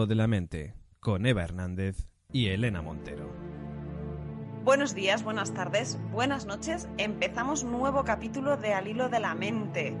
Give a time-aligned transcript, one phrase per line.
[0.00, 3.30] hilo de la mente, con Eva Hernández y Elena Montero.
[4.64, 6.88] Buenos días, buenas tardes, buenas noches.
[6.96, 9.94] Empezamos nuevo capítulo de Al hilo de la mente.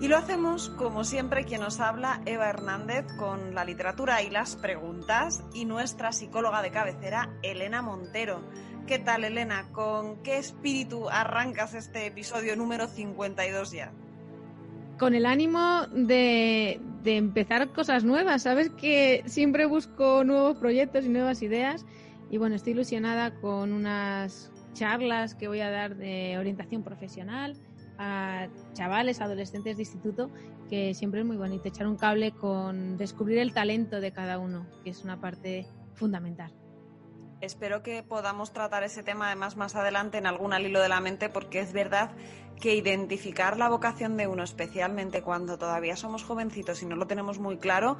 [0.00, 4.56] Y lo hacemos, como siempre, quien nos habla, Eva Hernández, con la literatura y las
[4.56, 8.40] preguntas, y nuestra psicóloga de cabecera, Elena Montero.
[8.86, 9.70] ¿Qué tal, Elena?
[9.72, 13.92] ¿Con qué espíritu arrancas este episodio número 52 ya?
[14.98, 18.42] con el ánimo de, de, empezar cosas nuevas.
[18.42, 21.84] Sabes que siempre busco nuevos proyectos y nuevas ideas.
[22.30, 27.56] Y bueno, estoy ilusionada con unas charlas que voy a dar de orientación profesional
[27.98, 30.30] a chavales, adolescentes de instituto,
[30.68, 34.66] que siempre es muy bonito echar un cable con descubrir el talento de cada uno,
[34.84, 36.52] que es una parte fundamental.
[37.40, 41.00] Espero que podamos tratar ese tema además más adelante en algún al hilo de la
[41.00, 42.10] mente porque es verdad
[42.60, 47.38] que identificar la vocación de uno, especialmente cuando todavía somos jovencitos y no lo tenemos
[47.38, 47.96] muy claro,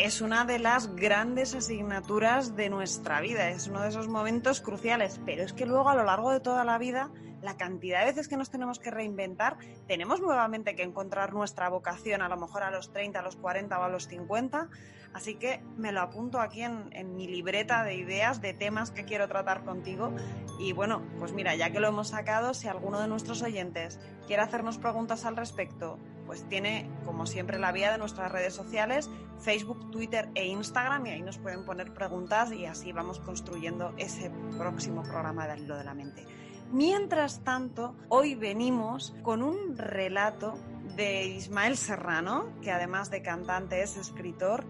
[0.00, 5.20] es una de las grandes asignaturas de nuestra vida, es uno de esos momentos cruciales,
[5.24, 7.10] pero es que luego a lo largo de toda la vida,
[7.40, 12.22] la cantidad de veces que nos tenemos que reinventar, tenemos nuevamente que encontrar nuestra vocación,
[12.22, 14.68] a lo mejor a los 30, a los 40 o a los 50,
[15.14, 19.04] así que me lo apunto aquí en, en mi libreta de ideas, de temas que
[19.04, 20.12] quiero tratar contigo
[20.58, 24.42] y bueno, pues mira, ya que lo hemos sacado, si alguno de nuestros oyentes quiere
[24.42, 29.10] hacernos preguntas al respecto, pues tiene, como siempre, la vía de nuestras redes sociales,
[29.40, 34.30] Facebook, Twitter e Instagram, y ahí nos pueden poner preguntas y así vamos construyendo ese
[34.56, 36.24] próximo programa del hilo de la mente.
[36.70, 40.54] Mientras tanto, hoy venimos con un relato
[40.96, 44.64] de Ismael Serrano, que además de cantante es escritor,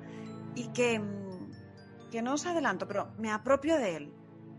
[0.55, 1.01] y que,
[2.11, 4.15] que no os adelanto, pero me apropio de él,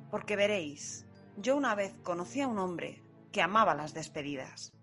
[0.10, 1.06] porque veréis,
[1.38, 4.74] yo una vez conocí a un hombre que amaba las despedidas.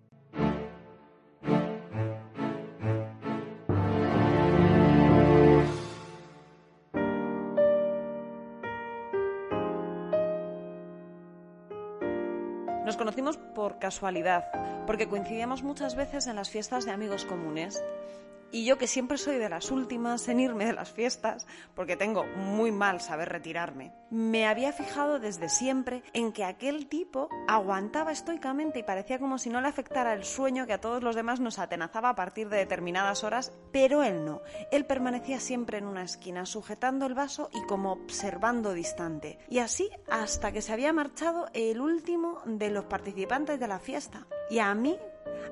[12.91, 14.50] Nos conocimos por casualidad,
[14.84, 17.81] porque coincidíamos muchas veces en las fiestas de amigos comunes.
[18.53, 22.25] Y yo que siempre soy de las últimas en irme de las fiestas, porque tengo
[22.25, 28.81] muy mal saber retirarme, me había fijado desde siempre en que aquel tipo aguantaba estoicamente
[28.81, 31.59] y parecía como si no le afectara el sueño que a todos los demás nos
[31.59, 34.43] atenazaba a partir de determinadas horas, pero él no.
[34.72, 39.38] Él permanecía siempre en una esquina, sujetando el vaso y como observando distante.
[39.49, 44.27] Y así hasta que se había marchado el último de los participantes de la fiesta.
[44.50, 44.99] Y a mí,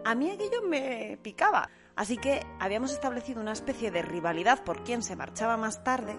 [0.04, 1.70] a mí aquello me picaba.
[1.98, 6.16] Así que habíamos establecido una especie de rivalidad por quién se marchaba más tarde,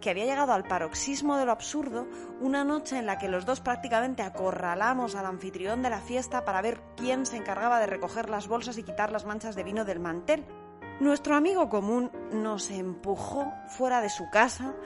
[0.00, 2.06] que había llegado al paroxismo de lo absurdo
[2.40, 6.62] una noche en la que los dos prácticamente acorralamos al anfitrión de la fiesta para
[6.62, 9.98] ver quién se encargaba de recoger las bolsas y quitar las manchas de vino del
[9.98, 10.46] mantel.
[11.00, 14.76] Nuestro amigo común nos empujó fuera de su casa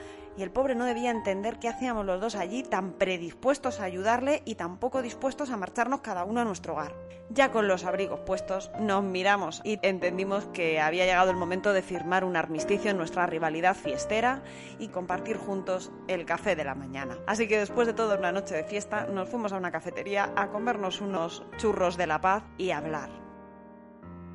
[0.40, 4.40] y el pobre no debía entender qué hacíamos los dos allí tan predispuestos a ayudarle
[4.46, 6.94] y tan poco dispuestos a marcharnos cada uno a nuestro hogar.
[7.28, 11.82] Ya con los abrigos puestos nos miramos y entendimos que había llegado el momento de
[11.82, 14.42] firmar un armisticio en nuestra rivalidad fiestera
[14.78, 17.18] y compartir juntos el café de la mañana.
[17.26, 20.48] Así que después de toda una noche de fiesta nos fuimos a una cafetería a
[20.48, 23.29] comernos unos churros de la paz y hablar.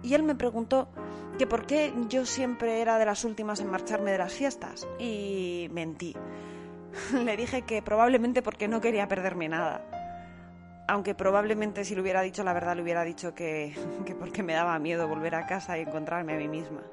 [0.06, 0.88] Y él me preguntó
[1.40, 4.88] que por qué yo siempre era de las últimas en marcharme de las fiestas.
[5.00, 6.16] Y mentí.
[7.26, 9.84] Le dije que probablemente porque no quería perderme nada.
[10.88, 13.76] Aunque probablemente si le hubiera dicho la verdad le hubiera dicho que,
[14.06, 16.84] que porque me daba miedo volver a casa y encontrarme a mí misma.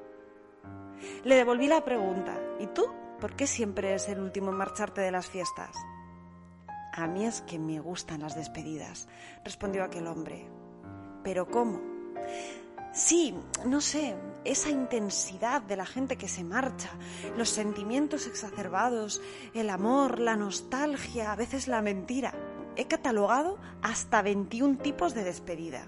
[1.23, 2.35] Le devolví la pregunta.
[2.59, 2.87] ¿Y tú?
[3.19, 5.77] ¿Por qué siempre eres el último en marcharte de las fiestas?
[6.93, 9.07] A mí es que me gustan las despedidas,
[9.45, 10.47] respondió aquel hombre.
[11.23, 11.79] ¿Pero cómo?
[12.93, 13.35] Sí,
[13.65, 16.91] no sé, esa intensidad de la gente que se marcha,
[17.35, 19.19] los sentimientos exacerbados,
[19.55, 22.35] el amor, la nostalgia, a veces la mentira.
[22.75, 25.87] he catalogado hasta 21 tipos de despedida.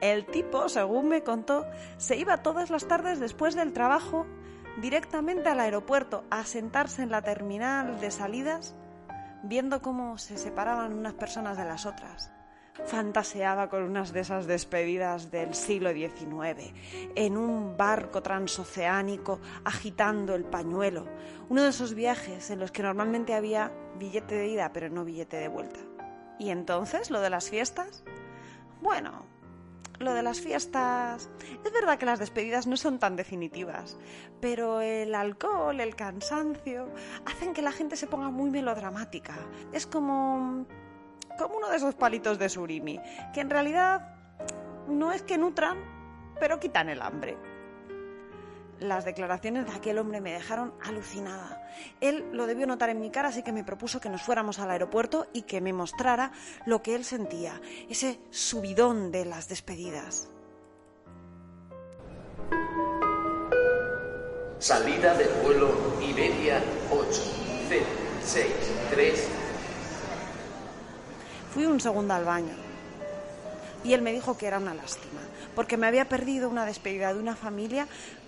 [0.00, 1.66] El tipo, según me contó,
[1.98, 4.26] se iba todas las tardes después del trabajo
[4.80, 8.74] directamente al aeropuerto a sentarse en la terminal de salidas
[9.42, 12.31] viendo cómo se separaban unas personas de las otras.
[12.86, 16.72] Fantaseaba con unas de esas despedidas del siglo XIX,
[17.14, 21.06] en un barco transoceánico agitando el pañuelo,
[21.48, 25.36] uno de esos viajes en los que normalmente había billete de ida pero no billete
[25.36, 25.80] de vuelta.
[26.38, 28.02] ¿Y entonces lo de las fiestas?
[28.80, 29.26] Bueno,
[30.02, 31.30] lo de las fiestas...
[31.64, 33.96] Es verdad que las despedidas no son tan definitivas,
[34.40, 36.88] pero el alcohol, el cansancio,
[37.24, 39.36] hacen que la gente se ponga muy melodramática.
[39.72, 40.66] Es como...
[41.38, 43.00] como uno de esos palitos de surimi,
[43.32, 44.14] que en realidad
[44.88, 45.78] no es que nutran,
[46.38, 47.36] pero quitan el hambre
[48.82, 51.68] las declaraciones de aquel hombre me dejaron alucinada.
[52.00, 54.70] Él lo debió notar en mi cara, así que me propuso que nos fuéramos al
[54.70, 56.32] aeropuerto y que me mostrara
[56.66, 60.28] lo que él sentía, ese subidón de las despedidas.
[64.58, 69.41] Salida del vuelo Iberia 8063.
[71.52, 72.54] Fui un segundo al baño
[73.84, 75.20] y él me dijo que era una lástima,
[75.54, 77.86] porque me había perdido una despedida de una familia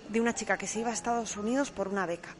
[0.09, 2.35] de una chica que se iba a Estados Unidos por una beca.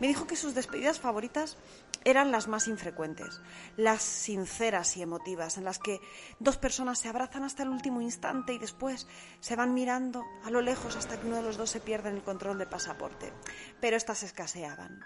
[0.00, 1.56] Me dijo que sus despedidas favoritas
[2.04, 3.40] eran las más infrecuentes,
[3.78, 6.00] las sinceras y emotivas, en las que
[6.38, 9.06] dos personas se abrazan hasta el último instante y después
[9.40, 12.22] se van mirando a lo lejos hasta que uno de los dos se pierde el
[12.22, 13.32] control del pasaporte.
[13.80, 15.00] Pero estas escaseaban.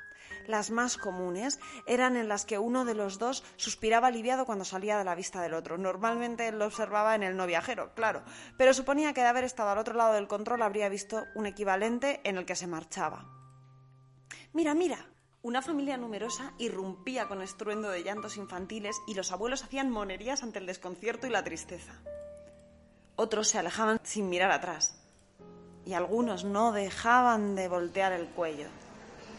[0.47, 4.99] Las más comunes eran en las que uno de los dos suspiraba aliviado cuando salía
[4.99, 5.79] de la vista del otro.
[5.79, 8.23] Normalmente lo observaba en el no viajero, claro,
[8.57, 12.21] pero suponía que de haber estado al otro lado del control habría visto un equivalente
[12.25, 13.27] en el que se marchaba.
[14.53, 15.07] Mira, mira,
[15.43, 20.59] una familia numerosa irrumpía con estruendo de llantos infantiles y los abuelos hacían monerías ante
[20.59, 21.93] el desconcierto y la tristeza.
[23.15, 24.99] Otros se alejaban sin mirar atrás
[25.85, 28.67] y algunos no dejaban de voltear el cuello.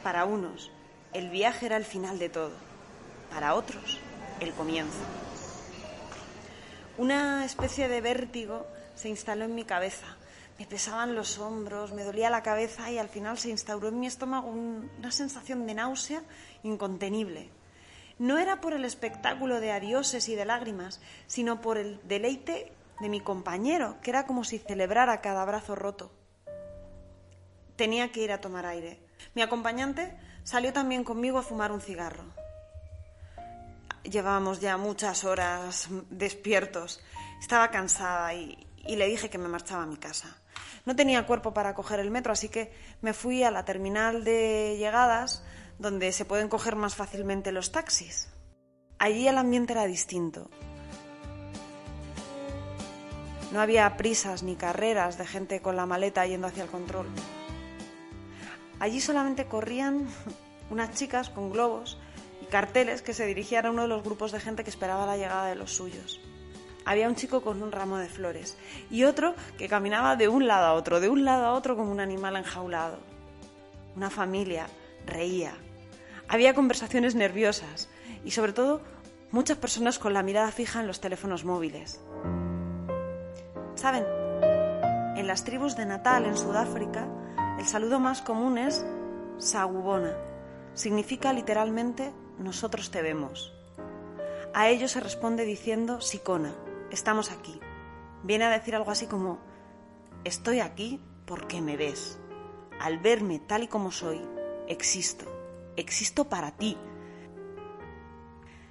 [0.03, 0.71] Para unos,
[1.13, 2.53] el viaje era el final de todo.
[3.31, 3.97] Para otros,
[4.39, 4.97] el comienzo.
[6.97, 8.65] Una especie de vértigo
[8.95, 10.17] se instaló en mi cabeza
[10.59, 14.07] me pesaban los hombros, me dolía la cabeza y al final se instauró en mi
[14.07, 16.21] estómago una sensación de náusea
[16.63, 17.49] incontenible.
[18.17, 23.07] No era por el espectáculo de adioses y de lágrimas, sino por el deleite de
[23.07, 26.11] mi compañero, que era como si celebrara cada abrazo roto.
[27.77, 28.99] Tenía que ir a tomar aire.
[29.35, 30.13] Mi acompañante
[30.49, 32.23] salió también conmigo a fumar un cigarro.
[34.01, 37.01] Llevábamos ya muchas horas despiertos.
[37.39, 38.57] Estaba cansada y,
[38.87, 40.41] le dije que me marchaba a mi casa.
[40.85, 44.75] No tenía cuerpo para coger el metro, así que me fui a la terminal de
[44.79, 45.43] llegadas,
[45.77, 48.29] donde se pueden coger más fácilmente los taxis.
[48.97, 50.49] Allí el ambiente era distinto.
[53.51, 57.05] No había prisas ni carreras de gente con la maleta yendo hacia el control.
[58.79, 60.07] Allí solamente corrían
[60.69, 61.97] unas chicas con globos
[62.41, 65.17] y carteles que se dirigían a uno de los grupos de gente que esperaba la
[65.17, 66.21] llegada de los suyos
[66.89, 68.57] había un chico con un ramo de flores
[68.89, 71.91] y otro que caminaba de un lado a otro, de un lado a otro como
[71.91, 72.97] un animal enjaulado.
[73.95, 74.65] Una familia
[75.05, 75.53] reía.
[76.27, 77.89] Había conversaciones nerviosas
[78.25, 78.81] y sobre todo
[79.29, 82.01] muchas personas con la mirada fija en los teléfonos móviles.
[83.75, 84.05] ¿Saben?
[85.15, 87.07] En las tribus de Natal en Sudáfrica,
[87.59, 88.85] el saludo más común es
[89.37, 90.15] Sagubona.
[90.73, 93.53] Significa literalmente nosotros te vemos.
[94.53, 96.55] A ello se responde diciendo Sicona,
[96.89, 97.59] estamos aquí.
[98.23, 99.39] Viene a decir algo así como,
[100.23, 102.17] estoy aquí porque me ves.
[102.79, 104.21] Al verme tal y como soy,
[104.69, 105.25] existo.
[105.75, 106.77] Existo para ti.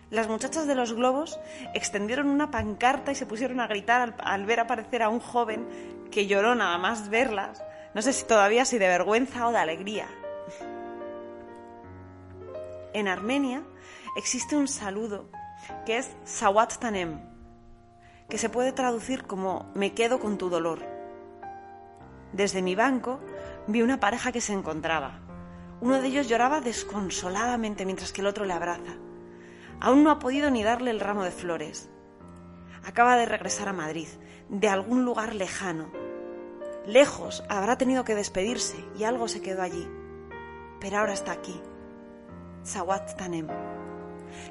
[0.09, 1.39] Las muchachas de los globos
[1.75, 5.69] extendieron una pancarta y se pusieron a gritar al, ver aparecer a un joven
[6.11, 7.63] que lloró nada más verlas.
[7.99, 10.07] No sé si todavía si de vergüenza o de alegría.
[12.93, 13.65] En Armenia
[14.17, 15.29] existe un saludo
[15.85, 17.19] que es Sawat Tanem,
[18.31, 20.79] que se puede traducir como me quedo con tu dolor.
[22.33, 23.19] Desde mi banco
[23.67, 25.19] vi una pareja que se encontraba.
[25.81, 28.95] Uno de ellos lloraba desconsoladamente mientras que el otro le abraza.
[29.81, 31.91] Aún no ha podido ni darle el ramo de flores.
[32.87, 34.07] Acaba de regresar a Madrid,
[34.49, 36.07] de algún lugar lejano.
[36.89, 39.87] Lejos habrá tenido que despedirse y algo se quedó allí.
[40.81, 41.61] Pero ahora está aquí.
[42.63, 43.47] Sawat Tanem.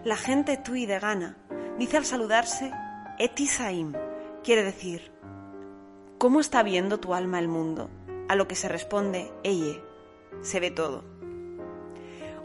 [0.04, 1.36] La gente tui de Ghana
[1.80, 2.72] dice al saludarse
[3.18, 3.94] Etisaim
[4.44, 5.12] quiere decir,
[6.20, 7.90] ¿cómo está viendo tu alma el mundo?
[8.30, 9.82] A lo que se responde, Eye,
[10.42, 11.04] se ve todo.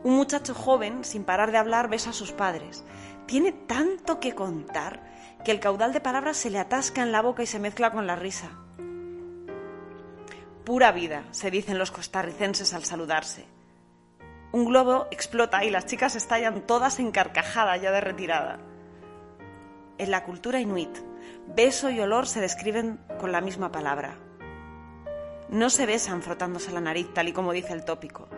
[0.04, 2.82] Un muchacho joven, sin parar de hablar, besa a sus padres.
[3.26, 5.02] Tiene tanto que contar
[5.44, 8.06] que el caudal de palabras se le atasca en la boca y se mezcla con
[8.06, 8.58] la risa.
[10.64, 13.46] Pura vida, se dicen los costarricenses al saludarse.
[14.52, 18.60] Un globo explota y las chicas estallan todas en carcajada ya de retirada.
[19.98, 20.96] En la cultura inuit,
[21.48, 24.18] beso y olor se describen con la misma palabra.
[25.48, 28.28] No se besan frotándose la nariz tal y como dice el tópico.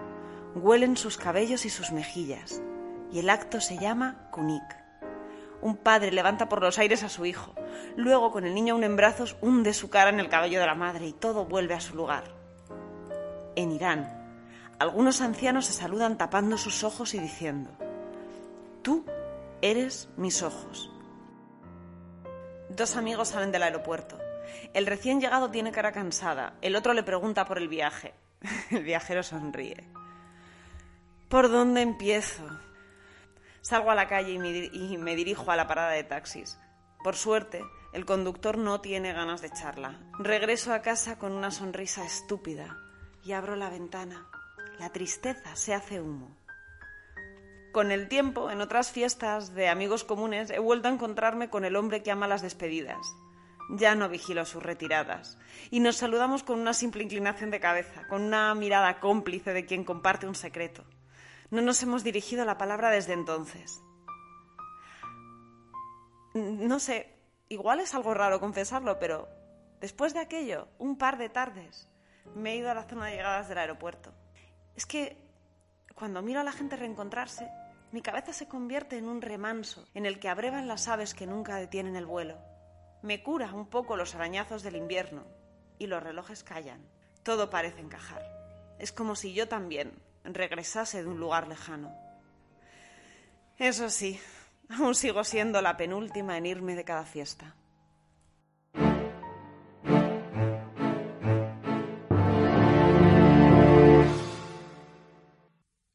[0.54, 2.62] Huelen sus cabellos y sus mejillas.
[3.12, 4.84] Y el acto se llama kunik.
[5.64, 7.54] Un padre levanta por los aires a su hijo.
[7.97, 10.75] Luego, con el niño aún en brazos, hunde su cara en el cabello de la
[10.75, 12.25] madre y todo vuelve a su lugar.
[13.56, 14.37] En Irán,
[14.78, 17.71] algunos ancianos se saludan tapando sus ojos y diciendo,
[18.83, 19.06] Tú
[19.62, 20.90] eres mis ojos.
[22.68, 24.18] Dos amigos salen del aeropuerto.
[24.75, 26.59] El recién llegado tiene cara cansada.
[26.61, 28.12] El otro le pregunta por el viaje.
[28.71, 29.88] El viajero sonríe.
[31.30, 32.42] ¿Por dónde empiezo?
[33.64, 36.61] Salgo a la calle y me, dirijo a la parada de taxis.
[37.02, 39.99] Por suerte, el conductor no tiene ganas de charla.
[40.18, 42.76] Regreso a casa con una sonrisa estúpida
[43.25, 44.28] y abro la ventana.
[44.78, 46.37] La tristeza se hace humo.
[47.73, 51.76] Con el tiempo, en otras fiestas de amigos comunes, he vuelto a encontrarme con el
[51.76, 53.16] hombre que ama las despedidas.
[53.71, 55.38] Ya no vigilo sus retiradas.
[55.71, 59.85] Y nos saludamos con una simple inclinación de cabeza, con una mirada cómplice de quien
[59.85, 60.85] comparte un secreto.
[61.55, 63.81] No nos hemos dirigido la palabra desde entonces.
[66.35, 67.15] No sé,
[67.49, 69.29] igual es algo raro confesarlo, pero
[69.81, 71.89] después de aquello, un par de tardes,
[72.35, 74.13] me he ido a la zona de llegadas del aeropuerto.
[74.75, 75.17] Es que
[75.95, 77.49] cuando miro a la gente reencontrarse,
[77.93, 81.55] mi cabeza se convierte en un remanso en el que abrevan las aves que nunca
[81.55, 82.37] detienen el vuelo.
[83.03, 85.23] Me cura un poco los arañazos del invierno
[85.79, 86.85] y los relojes callan.
[87.23, 88.25] Todo parece encajar.
[88.81, 91.95] Es como si yo también regresase de un lugar lejano.
[93.59, 94.19] Eso sí,
[94.69, 97.54] aún sigo siendo la penúltima en irme de cada fiesta.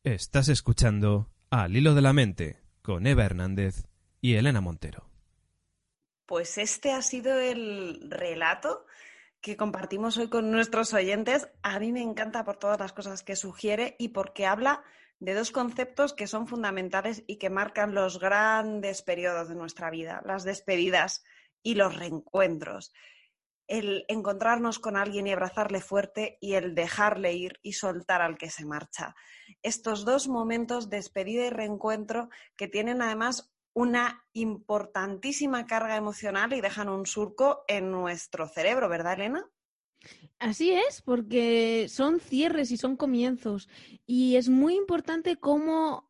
[0.04, 3.86] Estás escuchando Al Hilo de la Mente con Eva Hernández
[4.22, 5.10] y Elena Montero.
[6.26, 8.86] Pues este ha sido el relato
[9.42, 11.50] que compartimos hoy con nuestros oyentes.
[11.62, 14.84] A mí me encanta por todas las cosas que sugiere y porque habla
[15.20, 20.22] de dos conceptos que son fundamentales y que marcan los grandes periodos de nuestra vida,
[20.26, 21.24] las despedidas
[21.62, 22.94] y los reencuentros.
[23.68, 28.50] El encontrarnos con alguien y abrazarle fuerte y el dejarle ir y soltar al que
[28.50, 29.16] se marcha.
[29.62, 36.90] Estos dos momentos, despedida y reencuentro, que tienen además una importantísima carga emocional y dejan
[36.90, 39.50] un surco en nuestro cerebro, ¿verdad, Elena?
[40.40, 43.68] Así es, porque son cierres y son comienzos.
[44.06, 46.10] Y es muy importante cómo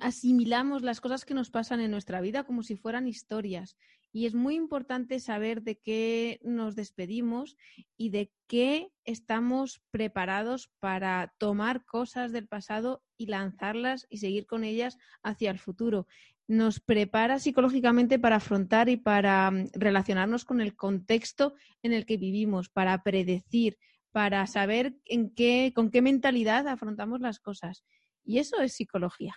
[0.00, 3.76] asimilamos las cosas que nos pasan en nuestra vida como si fueran historias.
[4.12, 7.56] Y es muy importante saber de qué nos despedimos
[7.98, 14.64] y de qué estamos preparados para tomar cosas del pasado y lanzarlas y seguir con
[14.64, 16.06] ellas hacia el futuro
[16.48, 22.16] nos prepara psicológicamente para afrontar y para mm, relacionarnos con el contexto en el que
[22.16, 23.78] vivimos, para predecir,
[24.12, 27.84] para saber en qué, con qué mentalidad afrontamos las cosas.
[28.24, 29.36] Y eso es psicología.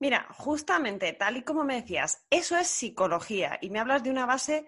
[0.00, 4.26] Mira, justamente, tal y como me decías, eso es psicología y me hablas de una
[4.26, 4.66] base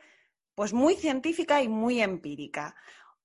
[0.57, 2.75] pues muy científica y muy empírica.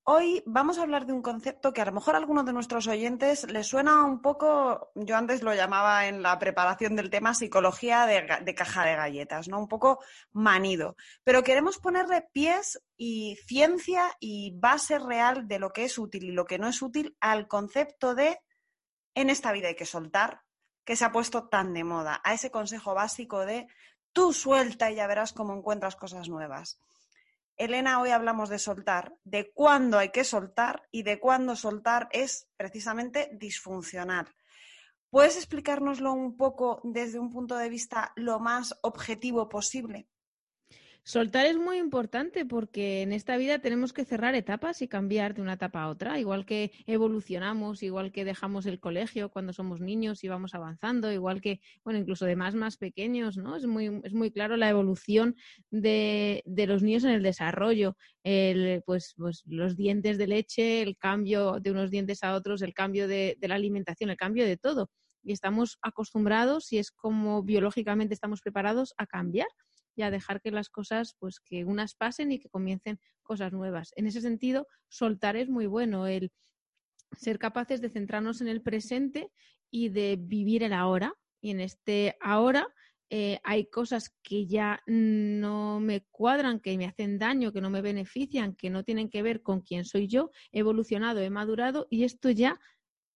[0.07, 2.85] Hoy vamos a hablar de un concepto que a lo mejor a algunos de nuestros
[2.85, 8.05] oyentes les suena un poco, yo antes lo llamaba en la preparación del tema psicología
[8.05, 9.57] de, caja de galletas, ¿no?
[9.57, 10.95] Un poco manido.
[11.23, 16.31] Pero queremos ponerle pies y ciencia y base real de lo que es útil y
[16.33, 18.37] lo que no es útil al concepto de
[19.15, 20.43] en esta vida hay que soltar,
[20.83, 23.65] que se ha puesto tan de moda, a ese consejo básico de
[24.13, 26.79] tú suelta y ya verás cómo encuentras cosas nuevas.
[27.57, 32.49] Elena, hoy hablamos de soltar, de cuándo hay que soltar y de cuándo soltar es
[32.57, 34.27] precisamente disfuncional.
[35.09, 40.09] ¿Puedes explicárnoslo un poco desde un punto de vista lo más objetivo posible?
[41.07, 45.43] Soltar es muy importante porque en esta vida tenemos que cerrar etapas y cambiar de
[45.43, 50.23] una etapa a otra, igual que evolucionamos, igual que dejamos el colegio cuando somos niños
[50.23, 53.55] y vamos avanzando, igual que, bueno, incluso de más más pequeños, ¿no?
[53.55, 55.35] Es muy, es muy claro la evolución
[55.69, 60.97] de, de los niños en el desarrollo, el, pues, pues los dientes de leche, el
[60.97, 64.57] cambio de unos dientes a otros, el cambio de, de la alimentación, el cambio de
[64.57, 64.89] todo.
[65.21, 69.47] Y estamos acostumbrados y es como biológicamente estamos preparados a cambiar
[69.95, 73.91] y a dejar que las cosas, pues que unas pasen y que comiencen cosas nuevas.
[73.95, 76.31] En ese sentido, soltar es muy bueno, el
[77.17, 79.31] ser capaces de centrarnos en el presente
[79.71, 81.13] y de vivir el ahora.
[81.41, 82.67] Y en este ahora
[83.09, 87.81] eh, hay cosas que ya no me cuadran, que me hacen daño, que no me
[87.81, 92.03] benefician, que no tienen que ver con quién soy yo, he evolucionado, he madurado y
[92.03, 92.59] esto ya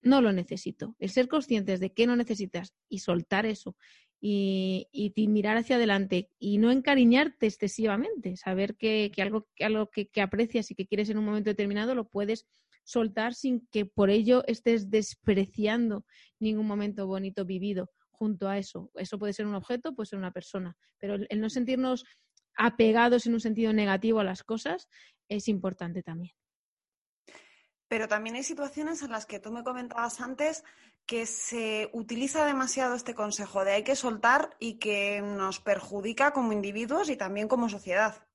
[0.02, 0.96] no lo necesito.
[1.00, 3.76] El ser conscientes de que no necesitas y soltar eso
[4.22, 9.48] y, mirar hacia adelante y no encariñarte excesivamente, saber que, algo,
[9.92, 12.46] que, que, aprecias y que quieres en un momento determinado lo puedes
[12.84, 16.06] soltar sin que por ello estés despreciando
[16.40, 18.92] ningún momento bonito vivido junto a eso.
[18.96, 22.04] Eso puede ser un objeto, puede ser una persona, pero el no sentirnos
[22.58, 24.90] apegados en un sentido negativo a las cosas
[25.30, 26.34] es importante también.
[27.88, 30.64] Pero también hay situaciones en las que tú me comentabas antes
[31.10, 36.54] que se utiliza demasiado este consejo de hay que soltar y que nos perjudica como
[36.54, 38.28] individuos y también como sociedad.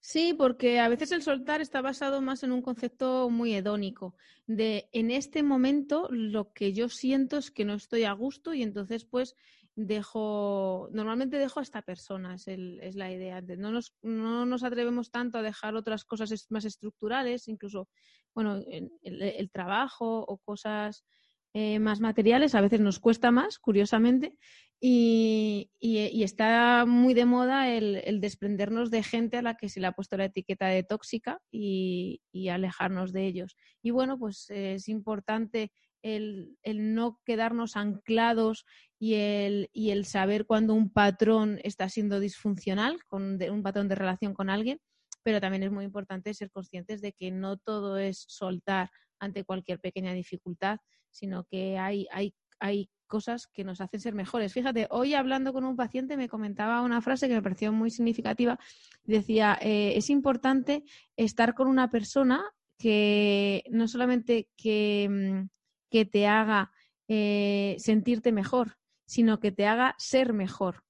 [0.00, 4.16] Sí, porque a veces el soltar está basado más en un concepto muy hedónico,
[4.48, 8.64] de en este momento lo que yo siento es que no estoy a gusto y
[8.64, 9.36] entonces pues
[9.76, 13.40] dejo, normalmente dejo a esta persona, es, es la idea.
[13.42, 17.88] No nos, no nos atrevemos tanto a dejar otras cosas más estructurales, incluso,
[18.34, 18.90] bueno, el,
[19.22, 21.04] el trabajo o cosas
[21.52, 24.34] eh, más materiales, a veces nos cuesta más, curiosamente,
[24.80, 29.92] y, está muy de moda el, desprendernos de gente a la que se le ha
[29.92, 33.56] puesto la etiqueta de tóxica y, alejarnos de ellos.
[33.82, 38.64] Y bueno, pues es importante el, no quedarnos anclados
[38.98, 43.96] y el, y el saber cuando un patrón está siendo disfuncional, con un patrón de
[43.96, 44.80] relación con alguien,
[45.22, 49.78] pero también es muy importante ser conscientes de que no todo es soltar ante cualquier
[49.80, 50.78] pequeña dificultad,
[51.10, 54.54] sino que hay, hay, hay cosas que nos hacen ser mejores.
[54.54, 58.58] Fíjate, hoy hablando con un paciente me comentaba una frase que me pareció muy significativa.
[59.04, 60.84] Decía, eh, es importante
[61.16, 62.42] estar con una persona
[62.78, 65.48] que no solamente que, mm,
[65.90, 66.72] que te haga
[67.08, 70.84] eh, sentirte mejor, sino que te haga ser mejor.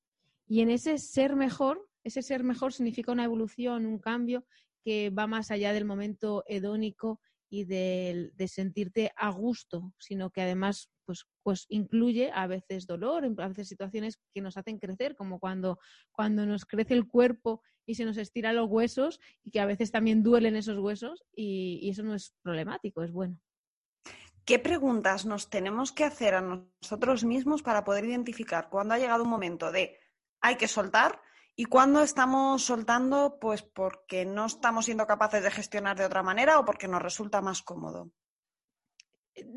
[0.47, 4.45] Y en ese ser mejor, ese ser mejor significa una evolución, un cambio
[4.85, 7.21] que va más allá del momento hedónico
[7.51, 13.49] y de, sentirte a gusto, sino que además pues, pues incluye a veces dolor, a
[13.49, 15.81] veces situaciones que nos hacen crecer, como cuando,
[16.13, 19.91] cuando nos crece el cuerpo y se nos estira los huesos y que a veces
[19.91, 23.39] también duelen esos huesos y, y eso no es problemático, es bueno.
[24.45, 29.25] ¿Qué preguntas nos tenemos que hacer a nosotros mismos para poder identificar cuando ha llegado
[29.25, 29.99] un momento de
[30.41, 31.21] hay que soltar
[31.57, 33.39] ¿Y cuándo estamos soltando?
[33.41, 37.43] Pues porque no estamos siendo capaces de gestionar de otra manera o porque nos resulta
[37.43, 38.11] más cómodo.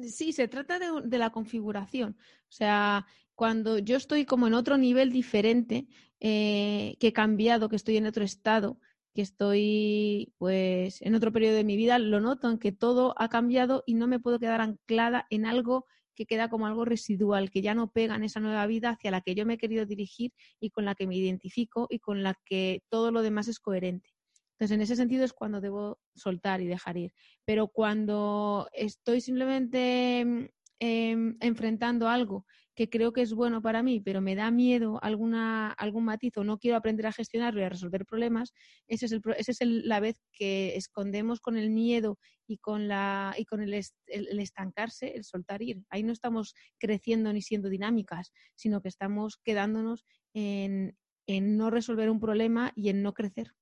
[0.10, 2.18] Sí, se trata de, la configuración.
[2.50, 5.88] O sea, cuando yo estoy como en otro nivel diferente,
[6.20, 8.80] eh, que he cambiado, que estoy en otro estado,
[9.14, 13.30] que estoy pues en otro periodo de mi vida, lo noto en que todo ha
[13.30, 17.62] cambiado y no me puedo quedar anclada en algo que queda como algo residual, que
[17.62, 20.34] ya no pega en esa nueva vida hacia la que yo me he querido dirigir
[20.60, 24.10] y con la que me identifico y con la que todo lo demás es coherente.
[24.54, 27.14] Entonces, en ese sentido es cuando debo soltar y dejar ir.
[27.44, 30.46] Pero cuando estoy simplemente mm,
[30.80, 35.72] em, enfrentando algo que creo que es bueno para mí, pero me da miedo alguna,
[35.72, 38.54] algún matiz o no quiero aprender a gestionarlo y a resolver problemas,
[38.88, 43.36] esa es, el, ese es la vez que escondemos con el miedo y con, la,
[43.38, 45.84] y con el, el, estancarse, el soltar ir.
[45.90, 52.10] Ahí no estamos creciendo ni siendo dinámicas, sino que estamos quedándonos en, en no resolver
[52.10, 53.54] un problema y en no crecer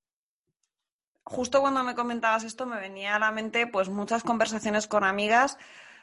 [1.23, 5.57] justo cuando me comentabas esto me venía a la mente pues muchas conversaciones con amigas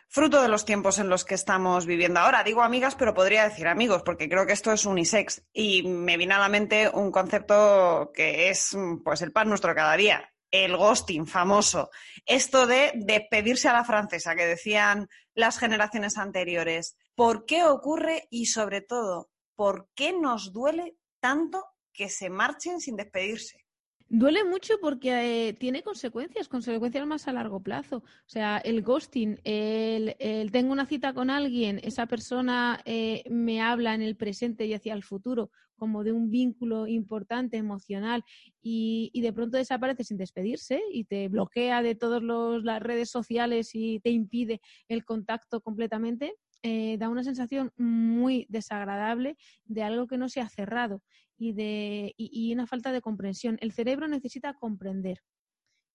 [0.09, 2.43] fruto de los tiempos en los que estamos viviendo ahora.
[2.43, 5.43] Digo amigas, pero podría decir amigos, porque creo que esto es unisex.
[5.53, 9.97] Y me viene a la mente un concepto que es pues el pan nuestro cada
[9.97, 11.91] día, el ghosting famoso.
[12.27, 16.97] Esto de despedirse a la francesa que decían las generaciones anteriores.
[17.15, 22.97] ¿Por qué ocurre y sobre todo, por qué nos duele tanto que se marchen sin
[22.97, 23.68] despedirse?
[24.11, 27.99] Duele mucho porque eh, tiene consecuencias, consecuencias más a largo plazo.
[27.99, 30.17] O sea, el ghosting, el,
[30.51, 34.95] tengo una cita con alguien, esa persona eh, me habla en el presente y hacia
[34.95, 38.25] el futuro como de un vínculo importante, emocional,
[38.61, 44.01] y, de pronto desaparece sin despedirse y te bloquea de todas las redes sociales y
[44.01, 46.35] te impide el contacto completamente.
[46.63, 51.03] Eh, da una sensación muy desagradable de algo que no se ha cerrado
[51.37, 53.59] y, de, y, una falta de comprensión.
[53.61, 55.23] El cerebro necesita comprender.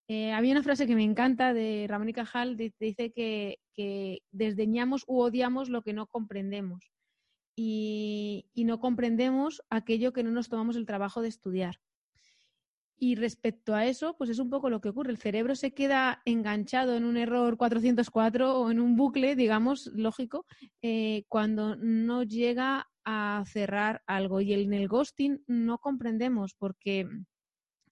[0.08, 3.60] Eh, había una frase que me encanta de Ramón y Cajal, dice que,
[4.32, 6.92] desdeñamos u odiamos lo que no comprendemos
[7.56, 11.80] y, no comprendemos aquello que no nos tomamos el trabajo de estudiar.
[13.04, 15.12] Y respecto a eso, pues es un poco lo que ocurre.
[15.12, 20.46] El cerebro se queda enganchado en un error 404 o en un bucle, digamos, lógico,
[20.82, 24.40] eh, cuando no llega a cerrar algo.
[24.40, 27.10] Y en el ghosting no comprendemos porque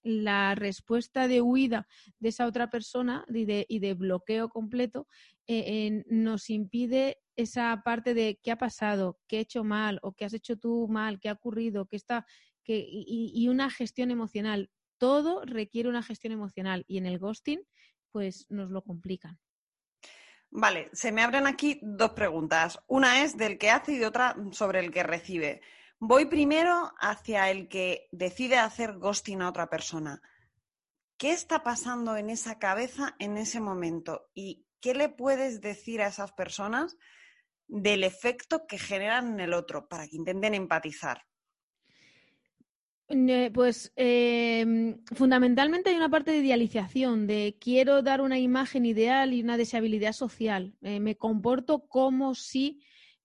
[0.02, 3.44] la respuesta de huida de esa otra persona y
[3.80, 5.10] de, bloqueo completo
[5.46, 10.24] eh, nos impide esa parte de qué ha pasado, qué he hecho mal o qué
[10.24, 12.26] has hecho tú mal, qué ha ocurrido, qué está,
[12.66, 14.70] y, una gestión emocional.
[15.02, 17.60] Todo requiere una gestión emocional y en el ghosting
[18.12, 19.40] pues nos lo complican.
[20.52, 22.78] Vale, se me abren aquí dos preguntas.
[22.86, 25.62] Una es del que hace y otra sobre el que recibe.
[25.98, 30.22] Voy primero hacia el que decide hacer ghosting a otra persona.
[31.18, 34.30] ¿Qué está pasando en esa cabeza en ese momento?
[34.36, 36.96] ¿Y qué le puedes decir a esas personas
[37.66, 41.26] del efecto que generan en el otro para que intenten empatizar?
[43.54, 49.42] Pues em, fundamentalmente hay una parte de idealización, de quiero dar una imagen ideal y
[49.42, 50.74] una deseabilidad social.
[50.82, 52.80] Eh, me comporto como si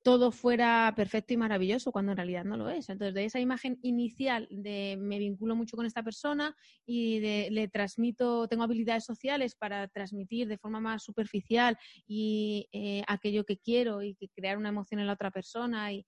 [0.07, 2.91] todo fuera perfecto y maravilloso cuando en realidad no lo es.
[2.91, 6.55] Entonces, de esa imagen inicial de me vinculo mucho con esta persona
[6.87, 7.19] y
[7.51, 13.59] le transmito, tengo habilidades sociales para transmitir de forma más superficial y eh, aquello que
[13.59, 16.05] quiero y crear una emoción en la otra persona y,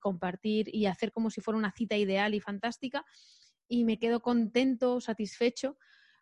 [0.00, 3.04] compartir y hacer como si fuera una cita ideal y fantástica
[3.68, 5.78] y me quedo contento, satisfecho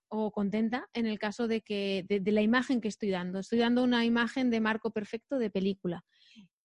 [0.09, 3.39] o contenta en el caso de que de, la imagen que estoy dando.
[3.39, 6.05] Estoy dando una imagen de marco perfecto de película.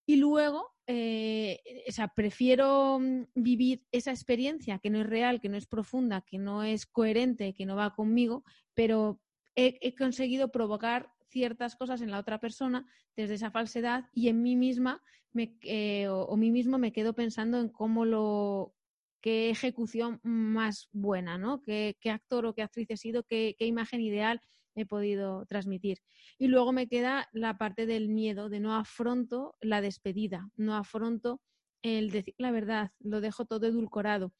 [0.05, 5.49] Y luego, eh, o sea, prefiero mm, vivir esa experiencia que no es real, que
[5.49, 9.19] no es profunda, que no es coherente, que no va conmigo, pero
[9.55, 12.85] he, conseguido provocar ciertas cosas en la otra persona
[13.15, 15.01] desde esa falsedad y en mí misma
[15.33, 18.73] eh, o, mí mismo me quedo pensando en cómo lo
[19.21, 21.61] qué ejecución más buena, ¿no?
[21.61, 24.41] Qué, qué actor o qué actriz he sido, qué, qué imagen ideal
[24.75, 25.99] he podido transmitir.
[26.37, 31.41] Y luego me queda la parte del miedo, de no afronto la despedida, no afronto
[31.81, 34.33] el decir la verdad, lo dejo todo edulcorado.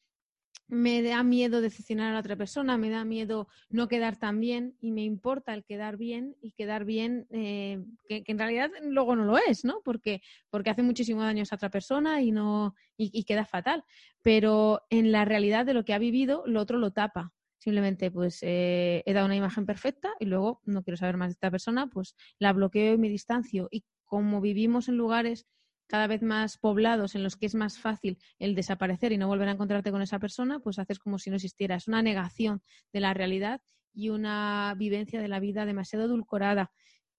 [0.68, 4.74] Me da miedo decepcionar a la otra persona, me da miedo no quedar tan bien
[4.80, 9.24] y me importa el quedar bien y quedar bien, eh, que, en realidad luego no
[9.24, 9.82] lo es, ¿no?
[9.84, 13.84] Porque, porque hace muchísimo daño a otra persona y, no, y queda fatal.
[14.22, 18.40] Pero en la realidad de lo que ha vivido, lo otro lo tapa simplemente pues
[18.42, 21.86] eh, he dado una imagen perfecta y luego no quiero saber más de esta persona,
[21.86, 23.68] pues la bloqueo y me distancio.
[23.70, 25.46] Y como vivimos en lugares
[25.86, 29.48] cada vez más poblados en los que es más fácil el desaparecer y no volver
[29.48, 31.76] a encontrarte con esa persona, pues haces como si no existiera.
[31.76, 33.60] Es una negación de la realidad
[33.94, 36.72] y una vivencia de la vida demasiado edulcorada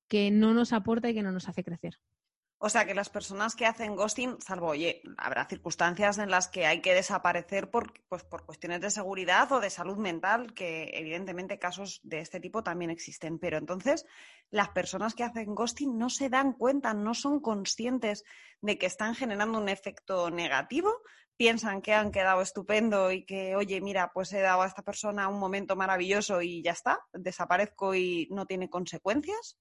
[0.10, 2.00] que no nos aporta y que no nos hace crecer.
[2.66, 6.66] O sea que las personas que hacen ghosting, salvo, oye, habrá circunstancias en las que
[6.66, 11.60] hay que desaparecer por, pues, por cuestiones de seguridad o de salud mental, que evidentemente
[11.60, 13.38] casos de este tipo también existen.
[13.38, 14.06] Pero entonces,
[14.50, 18.24] las personas que hacen ghosting no se dan cuenta, no son conscientes
[18.62, 21.02] de que están generando un efecto negativo,
[21.36, 25.28] piensan que han quedado estupendo y que, oye, mira, pues he dado a esta persona
[25.28, 29.58] un momento maravilloso y ya está, desaparezco y no tiene consecuencias.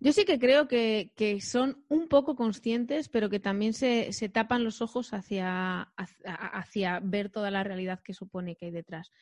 [0.00, 4.82] Yo sí que creo que, son un poco conscientes, pero que también se, tapan los
[4.82, 9.12] ojos hacia, hacia, ver toda la realidad que supone que hay detrás.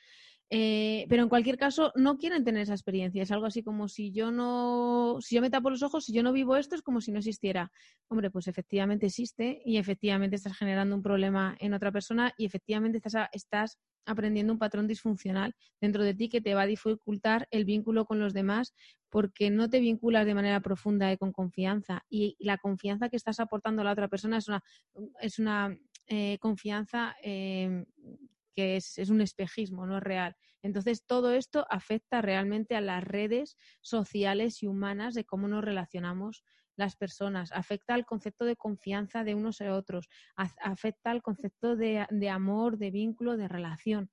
[0.51, 3.23] Eh, pero en cualquier caso, no quieren tener esa experiencia.
[3.23, 6.23] Es algo así como si yo no, si yo me tapo los ojos, si yo
[6.23, 7.73] no vivo esto, es como si no existiera.
[8.09, 12.99] Hombre, pues efectivamente existe y efectivamente estás generando un problema en otra persona y efectivamente
[12.99, 17.65] estás, estás aprendiendo un patrón disfuncional dentro de ti que te va a dificultar el
[17.65, 18.75] vínculo con los demás
[19.09, 22.05] porque no te vinculas de manera profunda y con confianza.
[22.11, 24.63] Y la confianza que estás aportando a la otra persona es una,
[25.21, 25.77] es una
[26.07, 27.87] eh, confianza eh,
[28.55, 30.37] que es, un espejismo, no es real.
[30.63, 36.45] Entonces, todo esto afecta realmente a las redes sociales y humanas de cómo nos relacionamos
[36.77, 42.05] las personas, afecta al concepto de confianza de unos a otros, afecta al concepto de,
[42.11, 44.11] de amor, de vínculo, de relación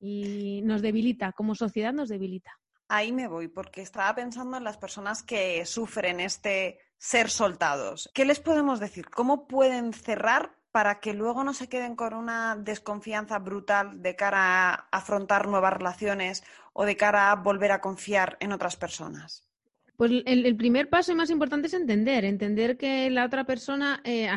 [0.00, 2.52] y nos debilita, como sociedad nos debilita.
[2.88, 8.10] Ahí me voy, porque estaba pensando en las personas que sufren este ser soltados.
[8.14, 9.10] ¿Qué les podemos decir?
[9.10, 14.74] ¿Cómo pueden cerrar para que luego no se queden con una desconfianza brutal de cara
[14.74, 19.48] a afrontar nuevas relaciones o de cara a volver a confiar en otras personas?
[19.96, 24.30] Pues el, primer paso y más importante es entender, entender que la otra persona, eh,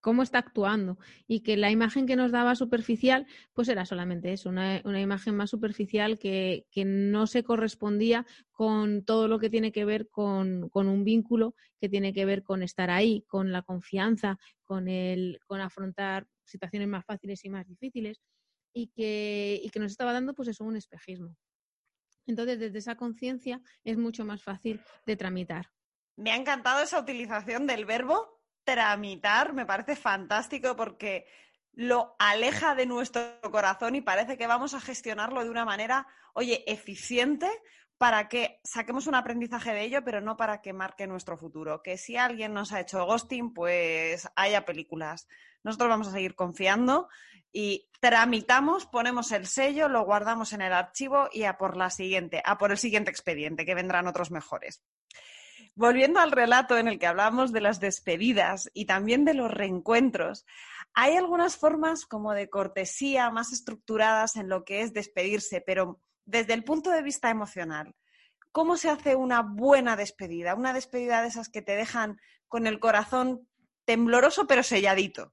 [0.00, 4.48] cómo está actuando y que la imagen que nos daba superficial, pues era solamente eso,
[4.48, 10.08] una, imagen más superficial que, no se correspondía con todo lo que tiene que ver
[10.08, 15.38] con, un vínculo, que tiene que ver con estar ahí, con la confianza, con, el,
[15.46, 18.20] con afrontar situaciones más fáciles y más difíciles.
[18.72, 21.36] y que, y que nos estaba dando pues eso, un espejismo.
[22.26, 25.66] Entonces, desde esa conciencia es mucho más fácil de tramitar.
[26.16, 28.39] Me ha encantado esa utilización del verbo
[28.70, 31.26] tramitar, me parece fantástico porque
[31.72, 36.62] lo aleja de nuestro corazón y parece que vamos a gestionarlo de una manera, oye,
[36.70, 37.48] eficiente
[37.98, 41.82] para que saquemos un aprendizaje de ello, pero no para que marque nuestro futuro.
[41.82, 45.26] Que si alguien nos ha hecho ghosting, pues haya películas.
[45.64, 47.08] Nosotros vamos a seguir confiando
[47.52, 52.40] y tramitamos, ponemos el sello, lo guardamos en el archivo y a por la siguiente,
[52.44, 54.80] a por el siguiente expediente, que vendrán otros mejores.
[55.80, 60.44] Volviendo al relato en el que hablamos de las despedidas y también de los reencuentros,
[60.92, 66.52] hay algunas formas como de cortesía más estructuradas en lo que es despedirse, pero desde
[66.52, 67.94] el punto de vista emocional,
[68.52, 70.54] ¿cómo se hace una buena despedida?
[70.54, 73.48] Una despedida de esas que te dejan con el corazón
[73.86, 75.32] tembloroso pero selladito.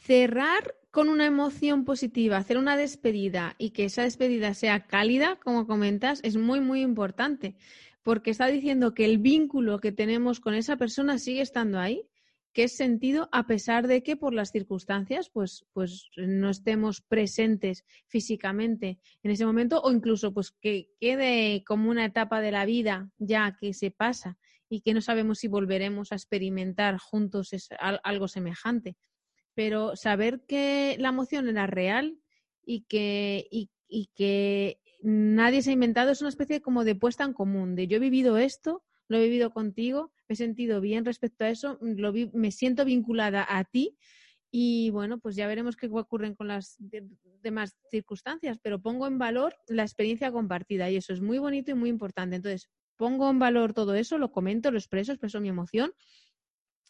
[0.00, 5.66] Cerrar con una emoción positiva, hacer una despedida y que esa despedida sea cálida, como
[5.66, 7.54] comentas, es muy, muy importante,
[8.08, 12.08] porque está diciendo que el vínculo que tenemos con esa persona sigue estando ahí
[12.54, 17.84] que es sentido a pesar de que por las circunstancias pues, pues no estemos presentes
[18.06, 23.10] físicamente en ese momento o incluso pues que quede como una etapa de la vida
[23.18, 24.38] ya que se pasa
[24.70, 28.96] y que no sabemos si volveremos a experimentar juntos algo semejante.
[29.52, 32.16] Pero saber que la emoción era real
[32.64, 37.24] y que, y, y que nadie se ha inventado es una especie como de puesta
[37.24, 41.44] en común, de yo he vivido esto, lo he vivido contigo he sentido bien respecto
[41.44, 43.96] a eso, lo me siento vinculada a ti
[44.50, 46.76] y bueno, pues ya veremos qué ocurren con las
[47.42, 51.74] demás circunstancias, pero pongo en valor la experiencia compartida y eso es muy bonito y
[51.74, 52.36] muy importante.
[52.36, 55.92] Entonces, pongo en valor todo eso, lo comento, lo expreso, expreso mi emoción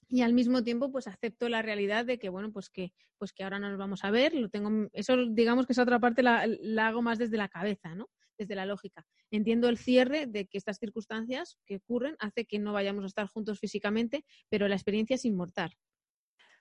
[0.08, 3.44] y al mismo tiempo pues acepto la realidad de que bueno pues que pues que
[3.44, 6.46] ahora no nos vamos a ver lo tengo eso digamos que esa otra parte la,
[6.46, 9.04] la hago más desde la cabeza no desde la lógica.
[9.30, 13.26] Entiendo el cierre de que estas circunstancias que ocurren hace que no vayamos a estar
[13.26, 15.76] juntos físicamente, pero la experiencia es inmortal.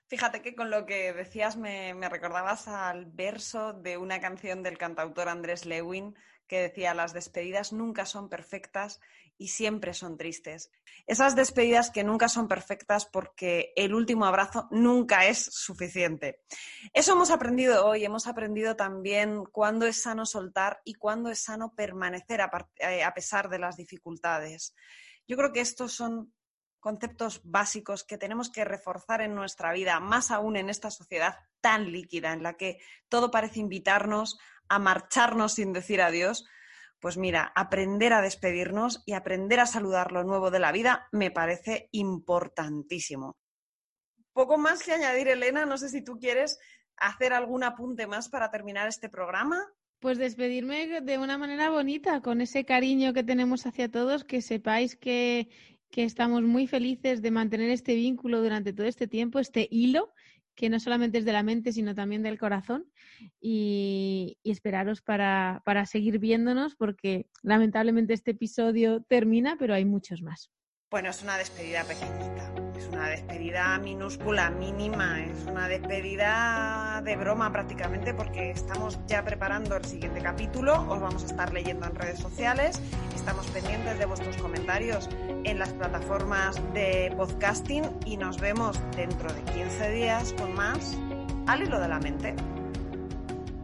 [0.08, 5.28] Fíjate que con lo que decías me, recordabas al verso de una canción del cantautor
[5.28, 6.14] Andrés Lewin
[6.46, 9.00] que decía las despedidas nunca son perfectas
[9.36, 10.70] y siempre son tristes.
[11.06, 16.40] Esas despedidas que nunca son perfectas porque el último abrazo nunca es suficiente.
[16.94, 21.74] Eso hemos aprendido hoy, hemos aprendido también cuándo es sano soltar y cuándo es sano
[21.74, 24.74] permanecer a, eh, a pesar de las dificultades.
[25.26, 26.32] Yo creo que estos son
[26.80, 31.90] conceptos básicos que tenemos que reforzar en nuestra vida, más aún en esta sociedad tan
[31.92, 34.38] líquida en la que todo parece invitarnos
[34.68, 36.46] a marcharnos sin decir adiós,
[37.00, 41.30] pues mira, aprender a despedirnos y aprender a saludar lo nuevo de la vida me
[41.30, 43.36] parece importantísimo.
[44.32, 46.58] Poco más que añadir, Elena, no sé si tú quieres
[46.96, 49.64] hacer algún apunte más para terminar este programa.
[50.00, 54.96] Pues despedirme de una manera bonita, con ese cariño que tenemos hacia todos, que sepáis
[54.96, 55.48] que,
[55.90, 60.12] que estamos muy felices de mantener este vínculo durante todo este tiempo, este hilo
[60.58, 62.90] que no solamente es de la mente, sino también del corazón.
[63.40, 70.50] Y, esperaros para, para seguir viéndonos, porque lamentablemente este episodio termina, pero hay muchos más.
[70.90, 77.50] Bueno, es una despedida pequeñita, es una despedida minúscula, mínima, es una despedida de broma
[77.50, 82.20] prácticamente porque estamos ya preparando el siguiente capítulo, os vamos a estar leyendo en redes
[82.20, 82.80] sociales,
[83.16, 85.08] estamos pendientes de vuestros comentarios
[85.42, 90.96] en las plataformas de podcasting y nos vemos dentro de 15 días con más
[91.48, 92.34] Al hilo de la mente.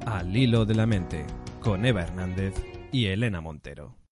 [0.07, 1.25] Al hilo de la mente,
[1.61, 2.55] con Eva Hernández
[2.91, 4.04] y Elena Montero.